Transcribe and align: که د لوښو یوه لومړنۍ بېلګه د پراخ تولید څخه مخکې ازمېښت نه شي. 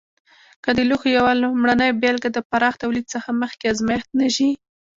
که 0.63 0.69
د 0.77 0.79
لوښو 0.89 1.07
یوه 1.17 1.31
لومړنۍ 1.43 1.91
بېلګه 2.01 2.29
د 2.33 2.39
پراخ 2.49 2.73
تولید 2.83 3.05
څخه 3.13 3.29
مخکې 3.41 3.65
ازمېښت 3.73 4.09
نه 4.19 4.27
شي. 4.35 4.49